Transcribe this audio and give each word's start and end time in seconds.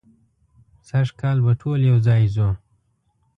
سږ 0.87 1.07
کال 1.19 1.37
به 1.45 1.51
ټول 1.61 1.79
یو 1.89 1.97
ځای 2.07 2.23
ځو. 2.35 2.49